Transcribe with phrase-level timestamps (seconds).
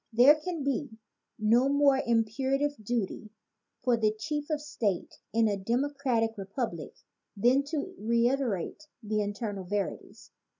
[0.11, 0.97] There can be
[1.37, 3.29] no more imperative duty
[3.83, 6.95] for the chief of state in a demo cratic republic
[7.37, 10.31] than to reiterate the eternal veri ties.